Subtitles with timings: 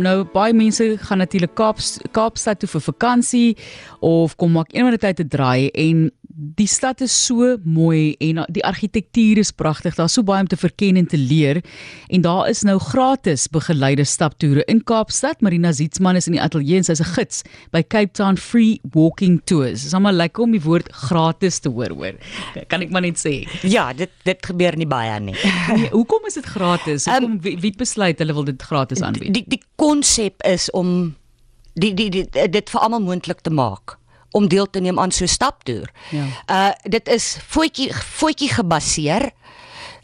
[0.00, 1.80] Nou baie mense gaan natuurlik Kaap
[2.16, 3.48] Kaapstad toe vir vakansie
[4.00, 8.40] of kom maak eendag 'n tyd 'n draai en die stad is so mooi en
[8.48, 9.96] die argitektuur is pragtig.
[9.98, 11.60] Daar's so baie om te verken en te leer.
[12.08, 15.42] En daar is nou gratis begeleide staptoere in Kaapstad.
[15.44, 19.40] Marina Zietsman is in die ateljee en sy's 'n gids by Cape Town Free Walking
[19.44, 19.82] Tours.
[19.82, 22.16] Dit is almal lekker om die woord gratis te hoor, hoor.
[22.68, 23.46] Kan ek maar net sê.
[23.62, 25.36] Ja, dit dit gebeur nie baie nie.
[25.70, 27.04] Nee, hoekom is dit gratis?
[27.04, 29.34] Hoekom um, wie, wie besluit hulle wil dit gratis aanbied?
[29.34, 31.14] Die die konsep is om
[31.74, 33.99] die die, die dit vir almal moontlik te maak
[34.30, 35.90] om deel te neem aan so 'n staptoer.
[36.10, 36.24] Ja.
[36.46, 39.30] Uh dit is voetjie voetjie gebaseer.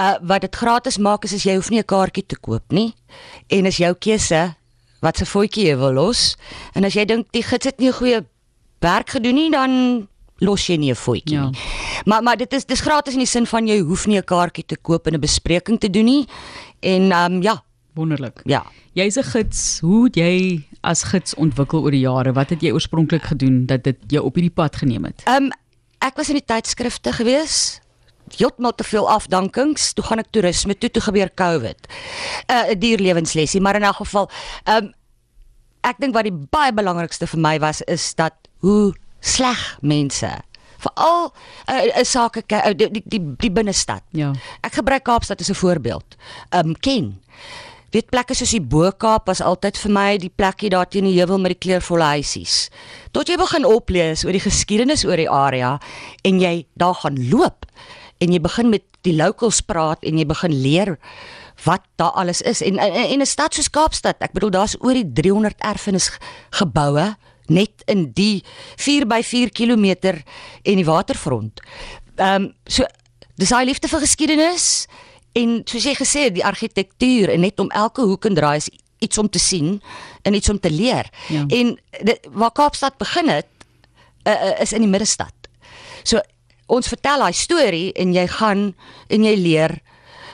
[0.00, 2.94] Uh wat dit gratis maak is as jy hoef nie 'n kaartjie te koop nie
[3.48, 4.54] en is jou keuse
[5.00, 6.36] wat se voetjie jy wil los.
[6.74, 8.24] En as jy dink die gids het nie 'n goeie
[8.80, 10.08] werk gedoen nie, dan
[10.40, 11.48] los jy nie 'n voetjie ja.
[11.48, 11.58] nie.
[12.04, 14.66] Maar maar dit is dis gratis in die sin van jy hoef nie 'n kaartjie
[14.66, 16.26] te koop en 'n bespreking te doen nie.
[16.80, 17.62] En ehm um, ja,
[17.94, 18.40] wonderlik.
[18.44, 18.64] Ja.
[18.92, 19.80] Jy's 'n gids.
[19.80, 22.32] Hoe het jy as gids ontwikkel oor die jare?
[22.32, 25.22] Wat het jy oorspronklik gedoen dat dit jou op hierdie pad geneem het?
[25.24, 25.50] Ehm um,
[25.98, 27.80] ek was in die tydskrifte gewees.
[28.36, 29.92] Heeltemal te veel afdankings.
[29.92, 31.88] Toe gaan ek toerisme toe toe gebeur COVID.
[32.48, 34.30] 'n uh, Dier lewenslesie, maar in elk geval
[34.64, 34.92] ehm um,
[35.80, 40.28] ek dink wat die baie belangrikste vir my was is dat hoe sleg mense
[40.80, 41.32] veral
[41.68, 44.02] 'n uh, uh, sake uh, die die die, die binnestad.
[44.16, 44.32] Ja.
[44.60, 46.16] Ek gebruik Kaapstad as 'n voorbeeld.
[46.50, 47.20] Ehm um, ken
[47.94, 51.40] weet plekke soos die Bo-Kaap was altyd vir my die plekkie daar teen die heuwel
[51.42, 52.68] met die kleurvolle huisies.
[53.12, 55.78] Tot jy begin oplees oor die geskiedenis oor die area
[56.24, 57.66] en jy daar gaan loop
[58.20, 60.96] en jy begin met die locals praat en jy begin leer
[61.64, 65.12] wat daar alles is en in 'n stad soos Kaapstad, ek bedoel daar's oor die
[65.12, 66.10] 300 erfenis
[66.50, 67.16] geboue
[67.48, 68.42] net in die
[68.76, 69.84] 4 by 4 km
[70.62, 71.60] en die waterfront.
[72.16, 72.84] Ehm um, so
[73.36, 74.86] dis daai liefde vir geskiedenis
[75.38, 78.70] En soos jy gesê het, die argitektuur en net om elke hoek en draai is
[79.00, 79.78] iets om te sien
[80.22, 81.08] en iets om te leer.
[81.28, 81.44] Ja.
[81.48, 83.48] En dit, waar Kaapstad begin het,
[84.24, 85.34] uh, uh, is in die middestad.
[86.02, 86.20] So
[86.70, 88.70] ons vertel daai storie en jy gaan
[89.08, 89.80] en jy leer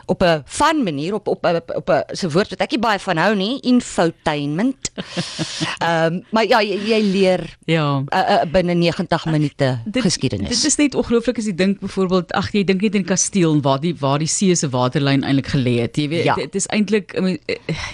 [0.06, 2.98] op 'n fun manier op op op, op 'n se woord wat ek nie baie
[2.98, 4.90] van hou nie, infotainment.
[5.78, 10.48] Ehm um, maar ja, jy, jy leer ja uh, uh, binne 90 minute dit, geskiedenis.
[10.48, 13.80] Dit is net ongelooflik as jy dink byvoorbeeld ag jy dink net in kasteel waar
[13.80, 15.96] die waar die see se waterlyn eintlik gelê het.
[15.96, 16.34] Jy weet ja.
[16.34, 17.12] dit is eintlik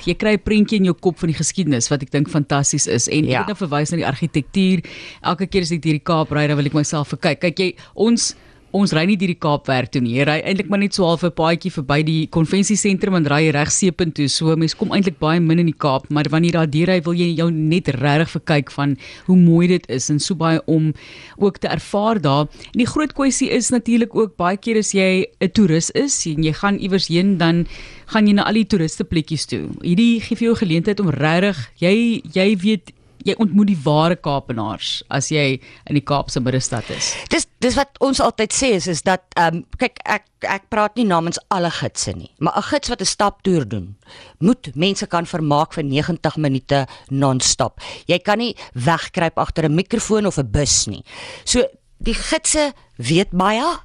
[0.04, 3.08] jy kry 'n prentjie in jou kop van die geskiedenis wat ek dink fantasties is
[3.08, 3.40] en ja.
[3.40, 4.84] ek het nou verwys na die argitektuur.
[5.22, 7.40] Elke keer as ek deur die Kaap ry, dan wil ek myself verkyk.
[7.40, 8.34] Kyk jy ons
[8.72, 10.14] ons ry nie deur die Kaap werk toe nie.
[10.16, 13.70] Jy ry eintlik maar net so half 'n paadjie verby die konvensiesentrum en ry reg
[13.70, 14.28] seepunt toe.
[14.28, 17.34] So mense kom eintlik baie min in die Kaap, maar wanneer daar ry, wil jy
[17.36, 18.96] jou net regtig verkyk van
[19.26, 20.92] hoe mooi dit is en so baie om
[21.36, 22.48] ook te ervaar daar.
[22.72, 26.42] En die groot kwessie is natuurlik ook baie keer as jy 'n toerist is en
[26.42, 27.66] jy gaan iewers heen dan
[28.06, 29.68] gaan jy na al die toeristepletjies toe.
[29.82, 32.92] Hierdie gee vir jou geleentheid om regtig jy jy weet
[33.24, 37.12] jy ontmoet die ware Kaapenaars as jy in die Kaapse middestad is.
[37.32, 40.96] Dis dis wat ons altyd sê is is dat ehm um, kyk ek ek praat
[40.98, 43.96] nie namens alle gidse nie, maar 'n gids wat 'n staptoer doen,
[44.40, 47.80] moet mense kan vermaak vir 90 minute non-stop.
[48.06, 51.04] Jy kan nie wegkruip agter 'n mikrofoon of 'n bus nie.
[51.44, 51.62] So
[51.98, 53.78] die gidse weet baie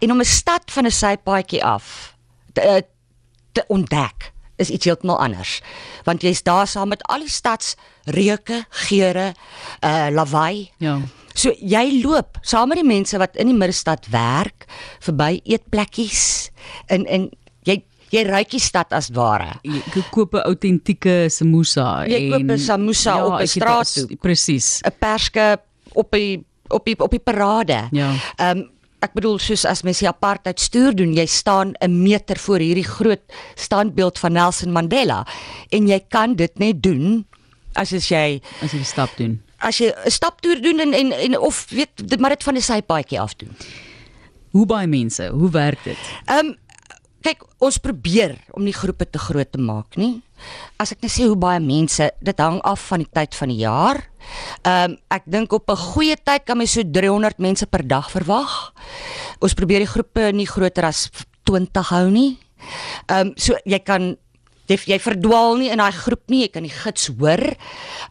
[0.00, 2.16] en om 'n stad van 'n sypaadjie af
[2.52, 2.84] te,
[3.52, 4.32] te ontdek
[4.62, 5.58] is iets heeltemal anders.
[6.06, 7.74] Want jy's daar saam met al die stads
[8.10, 9.32] reuke, geure,
[9.84, 10.70] uh lawaai.
[10.82, 11.00] Ja.
[11.34, 14.66] So jy loop saam met die mense wat in die middestad werk,
[15.04, 16.50] verby eetplekkies
[16.92, 17.30] in in
[17.68, 17.80] jy
[18.12, 19.56] jy ruik die stad as ware.
[19.64, 23.92] Jy koop 'n autentieke samosa en jy koop 'n samosa ja, op 'n straat.
[24.20, 24.80] Presies.
[24.84, 25.58] 'n Perske
[25.94, 27.88] op die op die op die parade.
[27.90, 28.12] Ja.
[28.36, 28.70] Ehm um,
[29.02, 32.86] ek bedoel soos as mens die apartheid stoer doen, jy staan 'n meter voor hierdie
[32.86, 33.22] groot
[33.54, 35.26] standbeeld van Nelson Mandela
[35.70, 37.26] en jy kan dit net doen
[37.74, 39.42] as as jy as jy 'n stap doen.
[39.58, 42.60] As jy 'n staptoer doen en, en en of weet dit maar dit van 'n
[42.60, 43.56] sypaadjie af doen.
[44.52, 45.98] Hoe baie mense, hoe werk dit?
[46.26, 46.56] Ehm um,
[47.22, 50.22] kyk, ons probeer om die groepe te groot te maak, nie?
[50.80, 53.60] As ek net sê hoe baie mense, dit hang af van die tyd van die
[53.62, 54.00] jaar.
[54.62, 58.10] Ehm um, ek dink op 'n goeie tyd kan mens so 300 mense per dag
[58.10, 58.72] verwag.
[59.40, 61.10] Ons probeer die groepe nie groter as
[61.44, 62.38] 20 hou nie.
[63.08, 64.16] Ehm um, so jy kan
[64.66, 67.42] jy, jy verdwaal nie in daai groep nie, jy kan die gids hoor.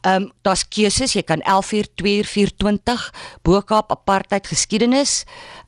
[0.03, 3.11] Ehm um, daar's keuses, jy kan 11 uur, 2 uur, 4:20
[3.43, 5.25] Bokaap apartheid geskiedenis.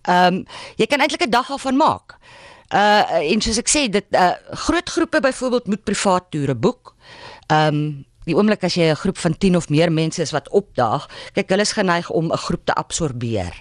[0.08, 0.46] Ehm um,
[0.78, 2.20] jy kan eintlik 'n dag daarvan maak.
[2.74, 4.34] Uh en soos ek sê, dit uh
[4.66, 6.96] groot groepe byvoorbeeld moet privaat toere boek.
[7.52, 11.08] Um, die oomblik as jy 'n groep van 10 of meer mense is wat opdaag,
[11.34, 13.54] kyk hulle is geneig om 'n groep te absorbeer.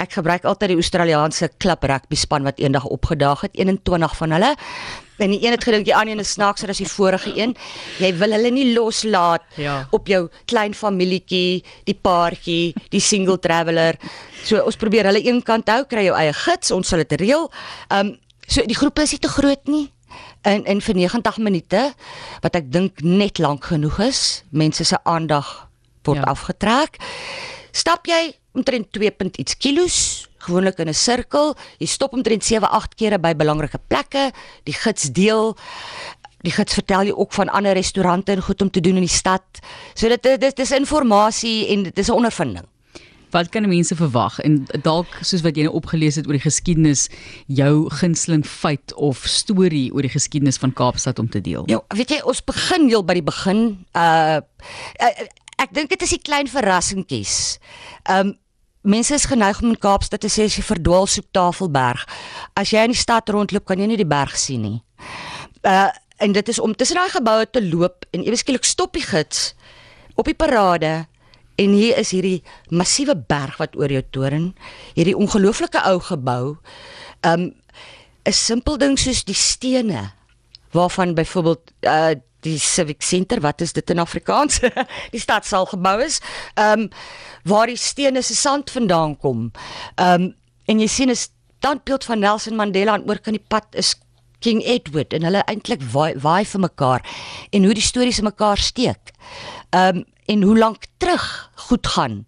[0.00, 4.56] ek gebruik altyd die Australiese klub rugby span wat eendag opgedaag het, 21 van hulle.
[5.18, 7.52] En die een het gedink die ander een is snaakser as die vorige een.
[8.00, 9.86] Jy wil hulle nie loslaat ja.
[9.90, 13.98] op jou klein familietjie, die paartjie, die single traveller.
[14.44, 17.50] So ons probeer hulle een kant hou, kry jou eie gids, ons sal dit reël.
[17.92, 18.16] Um
[18.50, 19.86] so die groepe is nie te groot nie.
[20.42, 21.82] En en vir 90 minute
[22.42, 25.68] wat ek dink net lank genoeg is, mense se aandag
[26.08, 26.32] word ja.
[26.32, 26.98] afgetrek.
[27.70, 29.12] Stap jy omtrent 2.
[29.38, 31.54] iets kilos gewoonlik in 'n sirkel.
[31.78, 34.32] Jy stop omtrent 7-8 kere by belangrike plekke.
[34.64, 35.56] Die gids deel
[36.40, 39.16] die gids vertel jy ook van ander restaurante en goed om te doen in die
[39.16, 39.44] stad.
[39.94, 42.66] So dit dit dis inligting en dit is 'n ondervinding.
[43.30, 47.06] Wat kan mense verwag en dalk soos wat jy nou opgelees het oor die geskiedenis
[47.46, 51.66] jou gunsteling feit of storie oor die geskiedenis van Kaapstad om te deel?
[51.70, 53.62] Ja, weet jy, ons begin heel by die begin.
[53.94, 54.40] Uh,
[54.98, 55.28] uh
[55.60, 57.58] ek dink dit is die klein verrassingkies.
[58.08, 58.34] Um
[58.80, 62.06] mense is geneig om in Kaapstad te sê as jy verdwaal soek Tafelberg.
[62.56, 64.78] As jy in die stad rondloop, kan jy nie die berg sien nie.
[65.62, 65.90] Uh
[66.20, 69.54] en dit is om tussen daai geboue te loop en ewe skielik stop die gids
[70.20, 71.06] op die parade
[71.60, 72.40] en hier is hierdie
[72.72, 74.50] massiewe berg wat oor jou toren,
[74.96, 76.56] hierdie ongelooflike ou gebou.
[77.26, 77.52] Um
[78.24, 80.12] 'n simpel ding soos die stene
[80.72, 84.60] waarvan byvoorbeeld uh die civic center wat is dit in Afrikaans
[85.14, 86.20] die stadsaal gebou is
[86.56, 86.88] um,
[87.44, 89.50] waar die stene se sand vandaan kom
[90.00, 90.30] um,
[90.64, 93.94] en jy sien 'n standbeeld van Nelson Mandela aan oor kan die pad is
[94.40, 97.04] King Edward en hulle eintlik waai, waai vir mekaar
[97.52, 99.12] en hoe die stories mekaar steek
[99.76, 101.26] um, en hoe lank terug
[101.68, 102.24] goed gaan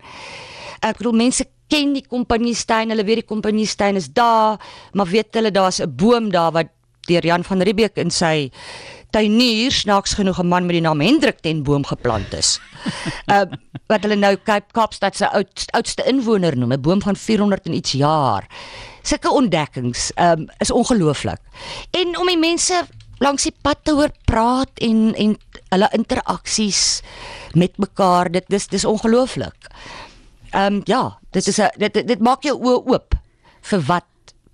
[0.82, 4.60] ek bedoel mense ken die kompaniestein hulle weet die kompaniestein is daar
[4.92, 6.68] maar weet hulle daar's 'n boom daar wat
[7.08, 8.50] deur Jan van Riebeeck in sy
[9.12, 12.60] tuinier snaaks genoeg 'n man met die naam Hendrik ten boom geplant is.
[13.26, 13.44] Uh
[13.90, 17.74] wat hulle nou Cape Kaapstad se oud, oudste inwoner noem, 'n boom van 400 en
[17.74, 18.46] iets jaar.
[19.02, 21.40] Sulke ontdekkings um is ongelooflik.
[21.90, 22.86] En om die mense
[23.22, 25.36] langs die pad te hoor praat en en
[25.72, 27.00] hulle interaksies
[27.54, 29.70] met mekaar, dit dis dis ongelooflik.
[30.52, 33.14] Um ja, dit is 'n dit, dit dit maak jou oë oop
[33.62, 34.04] vir wat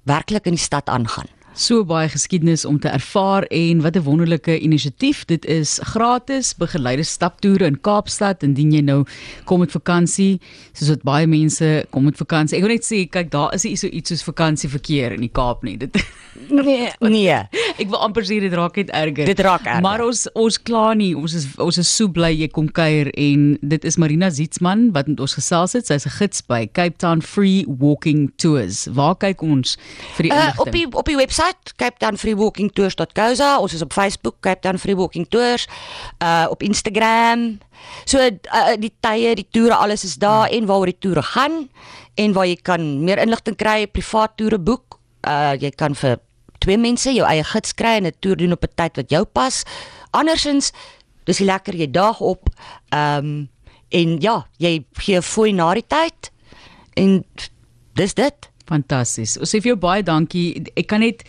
[0.05, 4.59] werklik in die stad aangaan so baie geskiedenis om te ervaar en wat 'n wonderlike
[4.59, 5.25] inisiatief.
[5.25, 9.05] Dit is gratis begeleide staptoere in Kaapstad indien jy nou
[9.45, 10.41] kom met vakansie,
[10.73, 12.59] soos wat baie mense kom met vakansie.
[12.59, 15.63] Ek wil net sê, kyk, daar is nie so iets soos vakansieverkeer in die Kaap
[15.63, 15.77] nie.
[15.77, 15.97] Dit
[16.49, 17.35] nee, nee.
[17.81, 19.27] Ek wil amper sê dit raak net erger.
[19.27, 19.83] Dit raak erger.
[19.83, 21.17] Maar ons ons kla nie.
[21.17, 25.09] Ons is ons is so bly jy kom kuier en dit is Marina Zietsman wat
[25.09, 25.87] met ons gesels het.
[25.87, 28.87] Sy's 'n gids by Cape Town Free Walking Tours.
[28.87, 29.77] Waar kyk ons
[30.17, 30.59] vir die inligting?
[30.59, 33.59] Uh, op die op die webwerf webwerf Cape Town Free Walking Tours.co.za.
[33.59, 35.67] Ons is op Facebook Cape Town Free Walking Tours.
[36.19, 37.59] Uh op Instagram.
[38.05, 40.57] So uh, die tye, die toere, alles is daar hmm.
[40.59, 41.69] en waaroor die toere gaan
[42.15, 44.99] en waar jy kan meer inligting kry, privaat toere boek.
[45.23, 46.19] Uh jy kan vir
[46.59, 49.25] twee mense jou eie gids kry en 'n toer doen op 'n tyd wat jou
[49.25, 49.63] pas.
[50.11, 50.73] Andersins,
[51.25, 52.49] dis lekker jy daag op.
[52.91, 53.49] Um
[53.89, 56.31] en ja, jy gee fooi na die tyd
[56.95, 57.25] en
[57.95, 58.51] dis dit.
[58.69, 59.39] Fantasties.
[59.41, 60.65] Ons sê vir jou baie dankie.
[60.77, 61.25] Ek kan net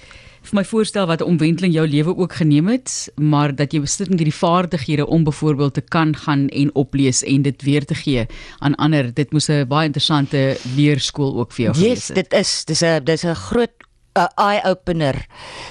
[0.50, 4.10] vir my voorstel wat 'n omwenteling jou lewe ook geneem het, maar dat jy besit
[4.10, 8.26] met hierdie vaardighede om byvoorbeeld te kan gaan en oplees en dit weer te gee
[8.60, 9.14] aan ander.
[9.14, 12.18] Dit moes 'n baie interessante leerskool ook vir jou yes, gewees het.
[12.18, 12.66] Yes, dit is.
[12.66, 13.76] Dis 'n dis 'n groot
[14.16, 15.26] 'n eye opener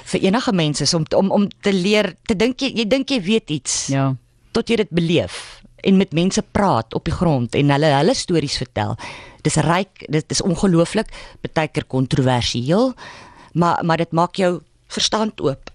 [0.04, 3.50] vir enige mense om om om te leer te dink jy jy dink jy weet
[3.50, 3.86] iets.
[3.86, 4.16] Ja.
[4.52, 8.56] Tot jy dit beleef en met mense praat op die grond en hulle hulle stories
[8.56, 8.96] vertel.
[9.42, 11.12] Dis ryk, dit is ongelooflik,
[11.52, 12.94] baie keer kontroversieel,
[13.52, 14.58] maar maar dit maak jou
[14.88, 15.70] verstand oop.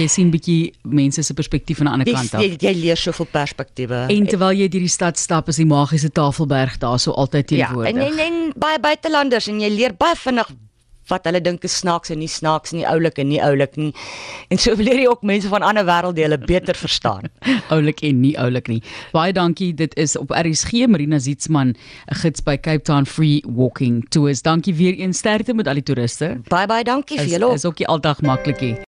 [0.00, 2.42] jy sien bietjie mense se perspektief aan 'n ander kant af.
[2.42, 4.06] Jy, jy leer soveel perspektiewe.
[4.08, 7.94] En terwyl jy deur die stad stap, is die magiese Tafelberg daar so altyd teenwoordig.
[7.94, 10.52] Ja, en en, en baie buitelanders en jy leer baie vinnig
[11.10, 13.92] wat hulle dink is snaaks en nie snaaks nie, oulik en nie oulik nie.
[14.50, 17.30] En so leer jy ook mense van ander wêrelddele beter verstaan.
[17.74, 18.82] oulik en nie oulik nie.
[19.12, 19.72] Baie dankie.
[19.74, 21.74] Dit is op RSG Marina Zietsman,
[22.10, 24.42] 'n gids by Cape Town Free Walking Tours.
[24.42, 26.40] Dankie weer eens sterkte met al die toeriste.
[26.48, 27.54] Baie baie dankie vir julle.
[27.54, 28.85] Is ook nie aldag maklik nie.